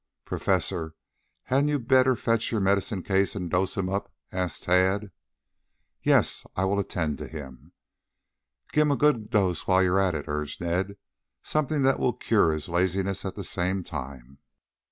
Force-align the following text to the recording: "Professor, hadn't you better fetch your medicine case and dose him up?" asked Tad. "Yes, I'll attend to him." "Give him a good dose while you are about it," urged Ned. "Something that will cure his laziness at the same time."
"Professor, 0.25 0.95
hadn't 1.43 1.67
you 1.67 1.77
better 1.77 2.15
fetch 2.15 2.51
your 2.51 2.59
medicine 2.59 3.03
case 3.03 3.35
and 3.35 3.51
dose 3.51 3.77
him 3.77 3.87
up?" 3.87 4.11
asked 4.31 4.63
Tad. 4.63 5.11
"Yes, 6.01 6.43
I'll 6.55 6.79
attend 6.79 7.19
to 7.19 7.27
him." 7.27 7.73
"Give 8.71 8.81
him 8.87 8.91
a 8.93 8.97
good 8.97 9.29
dose 9.29 9.67
while 9.67 9.83
you 9.83 9.93
are 9.93 9.99
about 9.99 10.15
it," 10.15 10.25
urged 10.27 10.59
Ned. 10.59 10.97
"Something 11.43 11.83
that 11.83 11.99
will 11.99 12.13
cure 12.13 12.51
his 12.51 12.67
laziness 12.67 13.25
at 13.25 13.35
the 13.35 13.43
same 13.43 13.83
time." 13.83 14.39